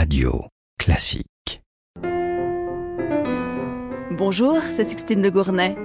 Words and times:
Radio 0.00 0.46
Classique. 0.78 1.60
Bonjour, 4.12 4.56
c'est 4.74 4.86
Sixtine 4.86 5.20
de 5.20 5.28
Gournay. 5.28 5.76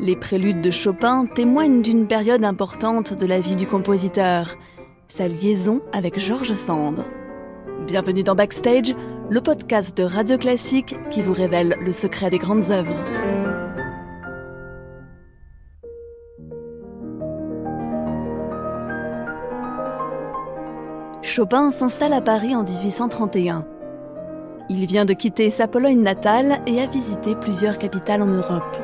Les 0.00 0.16
préludes 0.16 0.60
de 0.60 0.72
Chopin 0.72 1.26
témoignent 1.26 1.80
d'une 1.80 2.08
période 2.08 2.44
importante 2.44 3.14
de 3.14 3.24
la 3.24 3.38
vie 3.38 3.54
du 3.54 3.68
compositeur, 3.68 4.56
sa 5.06 5.28
liaison 5.28 5.80
avec 5.92 6.18
Georges 6.18 6.54
Sand. 6.54 7.04
Bienvenue 7.86 8.24
dans 8.24 8.34
Backstage, 8.34 8.96
le 9.30 9.40
podcast 9.40 9.96
de 9.96 10.02
Radio 10.02 10.38
Classique 10.38 10.96
qui 11.12 11.22
vous 11.22 11.32
révèle 11.32 11.76
le 11.80 11.92
secret 11.92 12.30
des 12.30 12.38
grandes 12.38 12.72
œuvres. 12.72 13.25
Chopin 21.36 21.70
s'installe 21.70 22.14
à 22.14 22.22
Paris 22.22 22.56
en 22.56 22.62
1831. 22.62 23.66
Il 24.70 24.86
vient 24.86 25.04
de 25.04 25.12
quitter 25.12 25.50
sa 25.50 25.68
Pologne 25.68 26.00
natale 26.00 26.62
et 26.66 26.80
a 26.80 26.86
visité 26.86 27.34
plusieurs 27.34 27.76
capitales 27.76 28.22
en 28.22 28.26
Europe. 28.26 28.78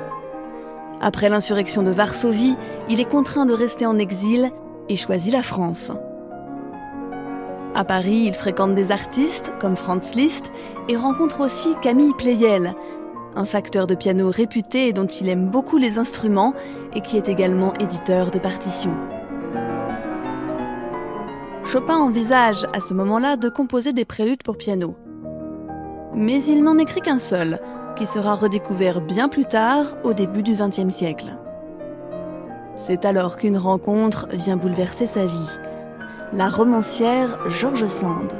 Après 1.00 1.30
l'insurrection 1.30 1.82
de 1.82 1.90
Varsovie, 1.90 2.58
il 2.90 3.00
est 3.00 3.08
contraint 3.08 3.46
de 3.46 3.54
rester 3.54 3.86
en 3.86 3.96
exil 3.96 4.50
et 4.90 4.96
choisit 4.96 5.32
la 5.32 5.42
France. 5.42 5.92
À 7.74 7.84
Paris, 7.84 8.24
il 8.26 8.34
fréquente 8.34 8.74
des 8.74 8.92
artistes 8.92 9.54
comme 9.58 9.74
Franz 9.74 10.14
Liszt 10.14 10.52
et 10.90 10.96
rencontre 10.96 11.40
aussi 11.40 11.70
Camille 11.80 12.12
Pleyel, 12.18 12.74
un 13.34 13.46
facteur 13.46 13.86
de 13.86 13.94
piano 13.94 14.30
réputé 14.30 14.92
dont 14.92 15.06
il 15.06 15.30
aime 15.30 15.48
beaucoup 15.48 15.78
les 15.78 15.96
instruments 15.96 16.52
et 16.94 17.00
qui 17.00 17.16
est 17.16 17.30
également 17.30 17.72
éditeur 17.80 18.30
de 18.30 18.38
partitions. 18.38 19.21
Chopin 21.72 21.96
envisage 21.96 22.66
à 22.74 22.80
ce 22.80 22.92
moment-là 22.92 23.38
de 23.38 23.48
composer 23.48 23.94
des 23.94 24.04
préludes 24.04 24.42
pour 24.42 24.58
piano. 24.58 24.94
Mais 26.14 26.44
il 26.44 26.62
n'en 26.62 26.76
écrit 26.76 27.00
qu'un 27.00 27.18
seul, 27.18 27.60
qui 27.96 28.06
sera 28.06 28.34
redécouvert 28.34 29.00
bien 29.00 29.30
plus 29.30 29.46
tard, 29.46 29.96
au 30.04 30.12
début 30.12 30.42
du 30.42 30.52
XXe 30.52 30.94
siècle. 30.94 31.34
C'est 32.76 33.06
alors 33.06 33.38
qu'une 33.38 33.56
rencontre 33.56 34.28
vient 34.32 34.58
bouleverser 34.58 35.06
sa 35.06 35.24
vie. 35.24 35.58
La 36.34 36.50
romancière 36.50 37.38
George 37.48 37.86
Sand. 37.86 38.30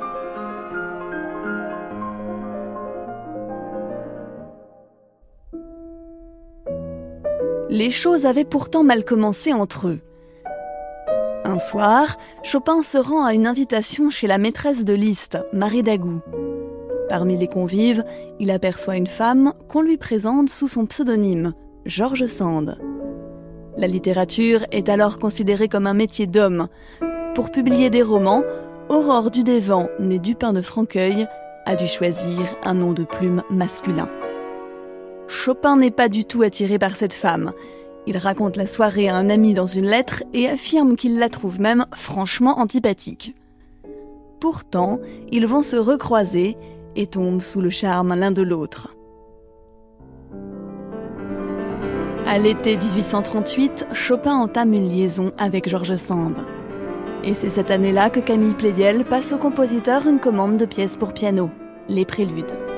Les 7.71 7.91
choses 7.91 8.27
avaient 8.27 8.45
pourtant 8.45 8.85
mal 8.85 9.07
commencé 9.07 9.55
entre 9.55 9.89
eux. 9.89 10.01
Un 11.53 11.59
soir, 11.59 12.17
Chopin 12.43 12.81
se 12.81 12.97
rend 12.97 13.27
à 13.27 13.35
une 13.35 13.47
invitation 13.47 14.09
chez 14.09 14.27
la 14.27 14.39
maîtresse 14.39 14.85
de 14.85 14.95
Liszt, 14.95 15.37
Marie 15.53 15.83
Dagou. 15.83 16.23
Parmi 17.11 17.37
les 17.37 17.47
convives, 17.47 18.05
il 18.41 18.51
aperçoit 18.51 18.97
une 18.97 19.07
femme 19.07 19.53
qu'on 19.69 19.83
lui 19.83 19.99
présente 19.99 20.49
sous 20.49 20.67
son 20.67 20.87
pseudonyme, 20.87 21.53
George 21.85 22.25
Sand. 22.25 22.79
La 23.77 23.87
littérature 23.87 24.65
est 24.71 24.89
alors 24.89 25.19
considérée 25.19 25.69
comme 25.69 25.87
un 25.87 25.93
métier 25.93 26.27
d'homme. 26.27 26.69
Pour 27.35 27.51
publier 27.51 27.91
des 27.91 28.03
romans, 28.03 28.45
Aurore 28.89 29.31
Dudévent, 29.31 29.91
née 30.01 30.19
Dupin 30.19 30.55
de 30.55 30.63
Franqueuil, 30.63 31.27
a 31.67 31.77
dû 31.77 31.87
choisir 31.87 32.57
un 32.65 32.73
nom 32.73 32.95
de 32.95 33.05
plume 33.05 33.43
masculin. 33.51 34.09
Chopin 35.29 35.77
n'est 35.77 35.91
pas 35.91 36.09
du 36.09 36.25
tout 36.25 36.41
attiré 36.41 36.79
par 36.79 36.97
cette 36.97 37.13
femme. 37.13 37.53
Il 38.07 38.17
raconte 38.19 38.57
la 38.57 38.67
soirée 38.67 39.09
à 39.09 39.17
un 39.17 39.31
ami 39.31 39.55
dans 39.55 39.67
une 39.67 39.87
lettre 39.87 40.25
et 40.33 40.49
affirme 40.49 40.97
qu'il 40.97 41.19
la 41.19 41.29
trouve 41.29 41.61
même 41.61 41.87
franchement 41.95 42.59
antipathique. 42.59 43.35
Pourtant, 44.41 44.99
ils 45.31 45.47
vont 45.47 45.63
se 45.63 45.77
recroiser 45.77 46.57
et 46.97 47.07
tombent 47.07 47.41
sous 47.41 47.61
le 47.61 47.71
charme 47.71 48.15
l'un 48.15 48.33
de 48.33 48.43
l'autre. 48.43 48.97
À 52.27 52.39
l'été 52.39 52.77
1838, 52.77 53.87
Chopin 53.93 54.35
entame 54.35 54.73
une 54.73 54.89
liaison 54.89 55.33
avec 55.39 55.69
George 55.69 55.95
Sand. 55.97 56.35
Et 57.25 57.35
c'est 57.35 57.51
cette 57.51 57.71
année-là 57.71 58.11
que 58.11 58.21
Camille 58.21 58.55
Pleyel 58.55 59.05
passe 59.05 59.33
au 59.33 59.39
compositeur 59.39 60.07
une 60.09 60.19
commande 60.19 60.57
de 60.57 60.67
pièces 60.67 60.97
pour 60.97 61.13
piano, 61.13 61.51
les 61.89 62.05
préludes. 62.05 62.72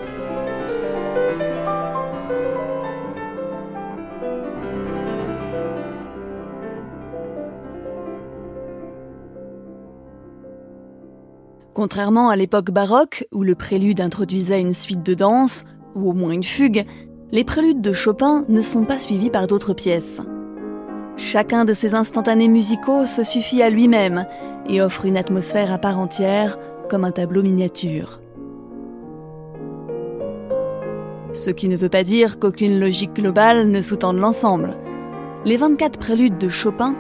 Contrairement 11.75 12.29
à 12.29 12.37
l'époque 12.37 12.71
baroque, 12.71 13.27
où 13.33 13.43
le 13.43 13.57
prélude 13.57 14.01
introduisait 14.01 14.61
une 14.61 14.75
suite 14.75 15.05
de 15.05 15.15
danse, 15.15 15.65
ou 15.97 16.09
au 16.09 16.13
moins 16.13 16.31
une 16.31 16.45
fugue, 16.45 16.85
les 17.33 17.43
préludes 17.43 17.81
de 17.81 17.93
Chopin 17.93 18.45
ne 18.49 18.63
sont 18.63 18.85
pas 18.85 18.97
suivis 18.97 19.29
par 19.29 19.49
d'autres 19.49 19.75
pièces. 19.75 20.21
Chacun 21.17 21.65
de 21.65 21.75
ces 21.75 21.97
instantanés 21.97 22.47
musicaux 22.47 23.07
se 23.07 23.25
suffit 23.25 23.61
à 23.61 23.71
lui-même 23.71 24.25
et 24.69 24.81
offre 24.81 25.05
une 25.05 25.17
atmosphère 25.17 25.73
à 25.73 25.79
part 25.79 25.99
entière, 25.99 26.59
comme 26.89 27.05
un 27.05 27.11
tableau 27.11 27.43
miniature. 27.43 28.21
Ce 31.33 31.51
qui 31.51 31.69
ne 31.69 31.77
veut 31.77 31.89
pas 31.89 32.05
dire 32.05 32.39
qu'aucune 32.39 32.79
logique 32.79 33.15
globale 33.15 33.69
ne 33.69 33.83
sous-tende 33.83 34.19
l'ensemble. 34.19 34.77
Les 35.45 35.57
24 35.57 35.99
préludes 35.99 36.39
de 36.39 36.49
Chopin 36.49 36.95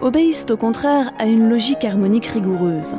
obéissent 0.00 0.46
au 0.50 0.56
contraire 0.56 1.12
à 1.16 1.26
une 1.26 1.48
logique 1.48 1.84
harmonique 1.84 2.26
rigoureuse. 2.26 2.96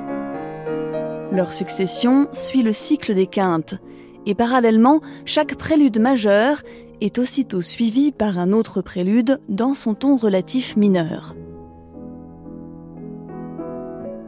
Leur 1.31 1.53
succession 1.53 2.27
suit 2.31 2.63
le 2.63 2.71
cycle 2.71 3.13
des 3.13 3.27
quintes, 3.27 3.75
et 4.25 4.33
parallèlement, 4.33 5.01
chaque 5.25 5.55
prélude 5.55 5.99
majeur 5.99 6.61
est 7.01 7.17
aussitôt 7.17 7.61
suivi 7.61 8.11
par 8.11 8.39
un 8.39 8.53
autre 8.53 8.81
prélude 8.81 9.39
dans 9.49 9.73
son 9.73 9.93
ton 9.93 10.15
relatif 10.15 10.77
mineur. 10.77 11.35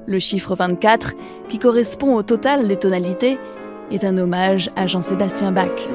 Le 0.08 0.20
chiffre 0.20 0.56
24, 0.56 1.14
qui 1.48 1.60
correspond 1.60 2.16
au 2.16 2.24
total 2.24 2.68
des 2.68 2.78
tonalités, 2.78 3.38
est 3.92 4.04
un 4.04 4.18
hommage 4.18 4.70
à 4.76 4.88
Jean-Sébastien 4.88 5.52
Bach. 5.52 5.88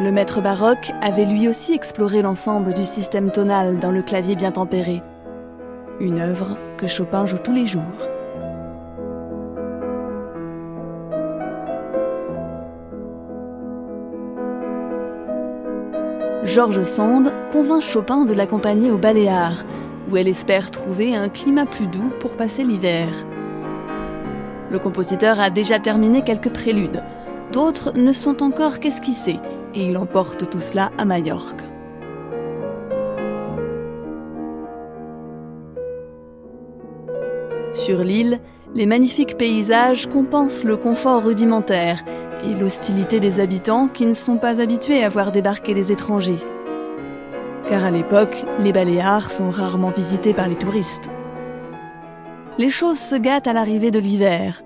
Le 0.00 0.12
maître 0.12 0.40
baroque 0.40 0.92
avait 1.02 1.26
lui 1.26 1.48
aussi 1.48 1.74
exploré 1.74 2.22
l'ensemble 2.22 2.72
du 2.72 2.84
système 2.84 3.30
tonal 3.30 3.78
dans 3.78 3.90
le 3.90 4.02
clavier 4.02 4.36
bien 4.36 4.52
tempéré. 4.52 5.02
Une 6.00 6.20
œuvre 6.20 6.56
que 6.76 6.86
Chopin 6.86 7.26
joue 7.26 7.38
tous 7.38 7.52
les 7.52 7.66
jours. 7.66 8.08
Georges 16.44 16.84
Sand 16.84 17.32
convainc 17.50 17.82
Chopin 17.82 18.24
de 18.24 18.32
l'accompagner 18.32 18.90
au 18.90 18.98
Baléares, 18.98 19.64
où 20.10 20.16
elle 20.16 20.28
espère 20.28 20.70
trouver 20.70 21.14
un 21.14 21.28
climat 21.28 21.66
plus 21.66 21.88
doux 21.88 22.12
pour 22.20 22.36
passer 22.36 22.62
l'hiver. 22.62 23.08
Le 24.70 24.78
compositeur 24.78 25.40
a 25.40 25.50
déjà 25.50 25.80
terminé 25.80 26.22
quelques 26.22 26.50
préludes, 26.52 27.02
d'autres 27.52 27.92
ne 27.96 28.12
sont 28.12 28.42
encore 28.42 28.78
qu'esquissés, 28.78 29.40
et 29.74 29.86
il 29.86 29.98
emporte 29.98 30.48
tout 30.48 30.60
cela 30.60 30.90
à 30.96 31.04
Majorque. 31.04 31.62
Sur 37.72 38.04
l'île, 38.04 38.38
les 38.74 38.86
magnifiques 38.86 39.36
paysages 39.36 40.06
compensent 40.06 40.64
le 40.64 40.76
confort 40.76 41.24
rudimentaire 41.24 42.04
et 42.44 42.54
l'hostilité 42.54 43.20
des 43.20 43.40
habitants 43.40 43.88
qui 43.88 44.06
ne 44.06 44.14
sont 44.14 44.36
pas 44.36 44.60
habitués 44.60 45.04
à 45.04 45.08
voir 45.08 45.32
débarquer 45.32 45.74
des 45.74 45.92
étrangers. 45.92 46.40
Car 47.68 47.84
à 47.84 47.90
l'époque, 47.90 48.44
les 48.58 48.72
Baléares 48.72 49.30
sont 49.30 49.50
rarement 49.50 49.90
visités 49.90 50.34
par 50.34 50.48
les 50.48 50.56
touristes. 50.56 51.10
Les 52.58 52.70
choses 52.70 52.98
se 52.98 53.14
gâtent 53.14 53.46
à 53.46 53.52
l'arrivée 53.52 53.90
de 53.90 53.98
l'hiver. 53.98 54.62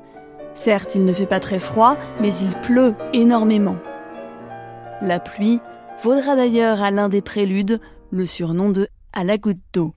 Certes, 0.54 0.94
il 0.94 1.04
ne 1.04 1.12
fait 1.12 1.26
pas 1.26 1.40
très 1.40 1.58
froid, 1.58 1.96
mais 2.20 2.34
il 2.36 2.50
pleut 2.60 2.94
énormément. 3.12 3.76
La 5.00 5.18
pluie 5.18 5.60
vaudra 6.02 6.36
d'ailleurs 6.36 6.82
à 6.82 6.90
l'un 6.90 7.08
des 7.08 7.22
préludes 7.22 7.80
le 8.10 8.26
surnom 8.26 8.70
de 8.70 8.88
à 9.12 9.24
la 9.24 9.38
goutte 9.38 9.60
d'eau. 9.72 9.94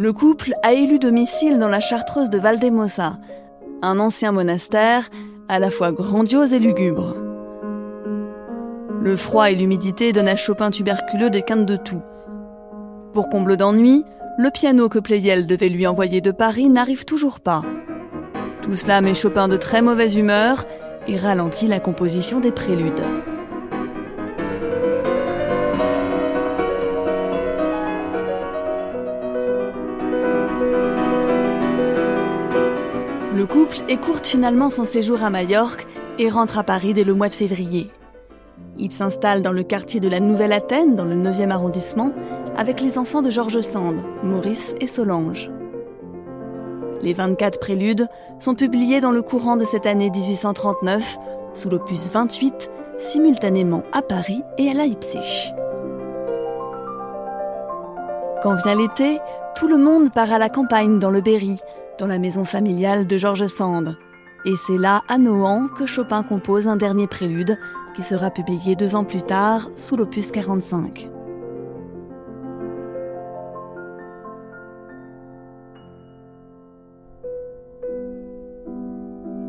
Le 0.00 0.14
couple 0.14 0.54
a 0.62 0.72
élu 0.72 0.98
domicile 0.98 1.58
dans 1.58 1.68
la 1.68 1.78
chartreuse 1.78 2.30
de 2.30 2.38
Valdemosa, 2.38 3.18
un 3.82 3.98
ancien 3.98 4.32
monastère 4.32 5.10
à 5.46 5.58
la 5.58 5.68
fois 5.68 5.92
grandiose 5.92 6.54
et 6.54 6.58
lugubre. 6.58 7.14
Le 9.02 9.14
froid 9.14 9.50
et 9.50 9.54
l'humidité 9.54 10.14
donnent 10.14 10.30
à 10.30 10.36
Chopin 10.36 10.70
tuberculeux 10.70 11.28
des 11.28 11.42
quintes 11.42 11.66
de 11.66 11.76
tout. 11.76 12.00
Pour 13.12 13.28
comble 13.28 13.58
d'ennui, 13.58 14.06
le 14.38 14.48
piano 14.50 14.88
que 14.88 14.98
Pleyel 14.98 15.46
devait 15.46 15.68
lui 15.68 15.86
envoyer 15.86 16.22
de 16.22 16.30
Paris 16.30 16.70
n'arrive 16.70 17.04
toujours 17.04 17.38
pas. 17.38 17.60
Tout 18.62 18.72
cela 18.72 19.02
met 19.02 19.12
Chopin 19.12 19.48
de 19.48 19.58
très 19.58 19.82
mauvaise 19.82 20.16
humeur 20.16 20.64
et 21.08 21.18
ralentit 21.18 21.66
la 21.66 21.78
composition 21.78 22.40
des 22.40 22.52
préludes. 22.52 23.04
Le 33.40 33.46
couple 33.46 33.78
écourte 33.88 34.26
finalement 34.26 34.68
son 34.68 34.84
séjour 34.84 35.22
à 35.22 35.30
Majorque 35.30 35.86
et 36.18 36.28
rentre 36.28 36.58
à 36.58 36.62
Paris 36.62 36.92
dès 36.92 37.04
le 37.04 37.14
mois 37.14 37.28
de 37.28 37.32
février. 37.32 37.90
Il 38.78 38.92
s'installe 38.92 39.40
dans 39.40 39.50
le 39.50 39.62
quartier 39.62 39.98
de 39.98 40.10
la 40.10 40.20
Nouvelle 40.20 40.52
Athènes, 40.52 40.94
dans 40.94 41.06
le 41.06 41.14
9e 41.14 41.48
arrondissement, 41.48 42.12
avec 42.58 42.82
les 42.82 42.98
enfants 42.98 43.22
de 43.22 43.30
Georges 43.30 43.62
Sand, 43.62 44.04
Maurice 44.22 44.74
et 44.82 44.86
Solange. 44.86 45.50
Les 47.00 47.14
24 47.14 47.58
préludes 47.58 48.08
sont 48.38 48.54
publiés 48.54 49.00
dans 49.00 49.10
le 49.10 49.22
courant 49.22 49.56
de 49.56 49.64
cette 49.64 49.86
année 49.86 50.10
1839, 50.10 51.16
sous 51.54 51.70
l'opus 51.70 52.10
28, 52.12 52.70
simultanément 52.98 53.84
à 53.92 54.02
Paris 54.02 54.42
et 54.58 54.68
à 54.68 54.74
Leipzig. 54.74 55.54
Quand 58.42 58.54
vient 58.56 58.74
l'été, 58.74 59.18
tout 59.56 59.66
le 59.66 59.78
monde 59.78 60.10
part 60.12 60.30
à 60.30 60.36
la 60.36 60.50
campagne 60.50 60.98
dans 60.98 61.10
le 61.10 61.22
Berry, 61.22 61.58
dans 62.00 62.06
la 62.06 62.18
maison 62.18 62.44
familiale 62.44 63.06
de 63.06 63.18
Georges 63.18 63.46
Sand. 63.46 63.96
Et 64.46 64.56
c'est 64.56 64.78
là, 64.78 65.02
à 65.08 65.18
Nohant, 65.18 65.68
que 65.68 65.84
Chopin 65.84 66.22
compose 66.22 66.66
un 66.66 66.76
dernier 66.76 67.06
prélude, 67.06 67.58
qui 67.94 68.02
sera 68.02 68.30
publié 68.30 68.74
deux 68.74 68.94
ans 68.94 69.04
plus 69.04 69.22
tard 69.22 69.70
sous 69.76 69.96
l'opus 69.96 70.30
45. 70.30 71.10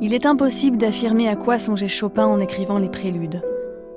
Il 0.01 0.13
est 0.13 0.25
impossible 0.25 0.77
d'affirmer 0.77 1.29
à 1.29 1.35
quoi 1.35 1.57
songeait 1.57 1.87
Chopin 1.87 2.25
en 2.25 2.39
écrivant 2.39 2.79
les 2.79 2.89
préludes, 2.89 3.41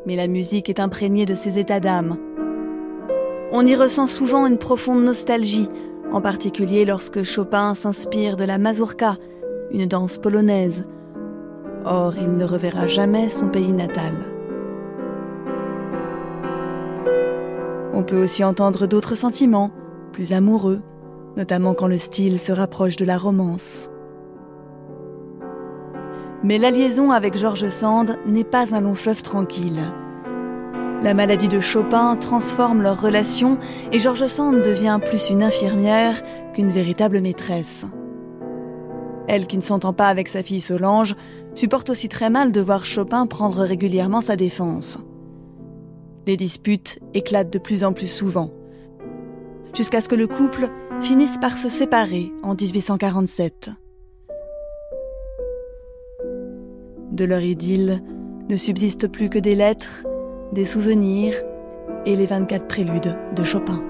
mais 0.07 0.15
la 0.15 0.29
musique 0.29 0.69
est 0.69 0.79
imprégnée 0.79 1.27
de 1.27 1.35
ses 1.35 1.59
états 1.59 1.81
d'âme. 1.81 2.19
On 3.51 3.67
y 3.67 3.75
ressent 3.75 4.07
souvent 4.07 4.47
une 4.47 4.59
profonde 4.59 5.03
nostalgie, 5.03 5.69
en 6.15 6.21
particulier 6.21 6.85
lorsque 6.85 7.25
Chopin 7.25 7.75
s'inspire 7.75 8.37
de 8.37 8.45
la 8.45 8.57
mazurka, 8.57 9.17
une 9.73 9.87
danse 9.87 10.19
polonaise. 10.19 10.85
Or, 11.85 12.15
il 12.17 12.37
ne 12.37 12.45
reverra 12.45 12.87
jamais 12.87 13.29
son 13.29 13.49
pays 13.49 13.73
natal. 13.73 14.15
On 17.93 18.05
peut 18.05 18.23
aussi 18.23 18.45
entendre 18.45 18.87
d'autres 18.87 19.17
sentiments, 19.17 19.73
plus 20.13 20.33
amoureux, 20.33 20.83
notamment 21.37 21.75
quand 21.75 21.89
le 21.89 21.97
style 21.97 22.39
se 22.39 22.53
rapproche 22.53 22.95
de 22.95 23.05
la 23.05 23.19
romance. 23.19 23.91
Mais 26.45 26.59
la 26.59 26.71
liaison 26.71 27.11
avec 27.11 27.37
George 27.37 27.69
Sand 27.71 28.19
n'est 28.25 28.45
pas 28.45 28.73
un 28.73 28.83
long 28.83 28.95
fleuve 28.95 29.23
tranquille. 29.23 29.83
La 31.05 31.13
maladie 31.13 31.49
de 31.49 31.61
Chopin 31.61 32.17
transforme 32.17 32.81
leur 32.81 32.99
relation 32.99 33.59
et 33.93 33.99
George 33.99 34.27
Sand 34.27 34.63
devient 34.63 34.99
plus 35.05 35.29
une 35.29 35.43
infirmière 35.43 36.23
qu'une 36.55 36.71
véritable 36.71 37.21
maîtresse. 37.21 37.85
Elle, 39.29 39.47
qui 39.47 39.59
ne 39.59 39.63
s'entend 39.63 39.93
pas 39.93 40.09
avec 40.09 40.29
sa 40.29 40.43
fille 40.43 40.63
Solange, 40.63 41.15
supporte 41.55 41.91
aussi 41.91 42.09
très 42.09 42.31
mal 42.31 42.53
de 42.53 42.61
voir 42.63 42.87
Chopin 42.87 43.27
prendre 43.27 43.61
régulièrement 43.61 44.23
sa 44.23 44.35
défense. 44.35 44.99
Les 46.27 46.39
disputes 46.39 46.99
éclatent 47.13 47.53
de 47.53 47.59
plus 47.59 47.85
en 47.85 47.93
plus 47.93 48.11
souvent, 48.11 48.51
jusqu'à 49.75 50.01
ce 50.01 50.09
que 50.09 50.15
le 50.15 50.27
couple 50.27 50.71
finisse 51.03 51.37
par 51.37 51.59
se 51.59 51.69
séparer 51.69 52.33
en 52.43 52.55
1847. 52.55 53.69
De 57.13 57.25
leur 57.27 57.43
idylle 57.43 58.03
ne 58.49 58.57
subsistent 58.57 59.09
plus 59.09 59.29
que 59.29 59.39
des 59.39 59.55
lettres, 59.55 60.07
des 60.55 60.65
souvenirs 60.65 61.35
et 62.07 62.15
les 62.15 62.27
24 62.27 62.69
préludes 62.69 63.19
de 63.35 63.45
Chopin. 63.45 63.83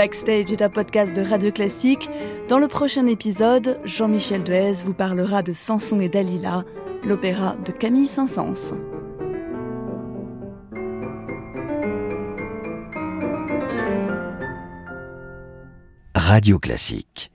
Backstage 0.00 0.50
est 0.50 0.62
un 0.62 0.70
podcast 0.70 1.14
de 1.14 1.20
Radio 1.20 1.52
Classique. 1.52 2.08
Dans 2.48 2.58
le 2.58 2.68
prochain 2.68 3.06
épisode, 3.06 3.78
Jean-Michel 3.84 4.42
Duez 4.42 4.72
vous 4.82 4.94
parlera 4.94 5.42
de 5.42 5.52
Samson 5.52 6.00
et 6.00 6.08
Dalila, 6.08 6.64
l'opéra 7.04 7.54
de 7.66 7.70
Camille 7.70 8.06
Saint-Saëns. 8.06 8.78
Radio 16.14 16.58
Classique 16.58 17.30